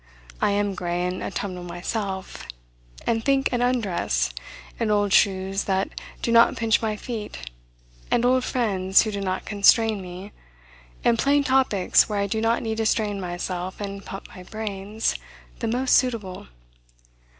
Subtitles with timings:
[0.41, 2.47] I am gray and autumnal myself,
[3.05, 4.33] and think an undress,
[4.79, 5.89] and old shoes that
[6.23, 7.51] do not pinch my feet,
[8.09, 10.31] and old friends who do not constrain me,
[11.05, 15.17] and plain topics where I do not need to strain myself and pump my brains,
[15.59, 16.47] the most suitable.